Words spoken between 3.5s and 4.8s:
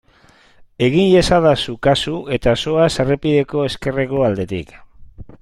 ezkerreko aldetik.